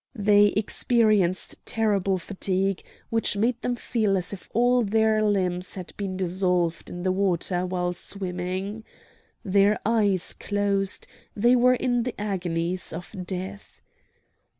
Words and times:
They 0.17 0.47
experienced 0.53 1.63
terrible 1.63 2.17
fatigue, 2.17 2.83
which 3.11 3.37
made 3.37 3.61
them 3.61 3.75
feel 3.75 4.17
as 4.17 4.33
if 4.33 4.49
all 4.51 4.81
their 4.81 5.21
limbs 5.21 5.75
had 5.75 5.93
been 5.95 6.17
dissolved 6.17 6.89
in 6.89 7.03
the 7.03 7.11
water 7.11 7.67
while 7.67 7.93
swimming. 7.93 8.83
Their 9.45 9.77
eyes 9.85 10.33
closed; 10.33 11.05
they 11.35 11.55
were 11.55 11.75
in 11.75 12.01
the 12.01 12.19
agonies 12.19 12.91
of 12.93 13.13
death. 13.27 13.79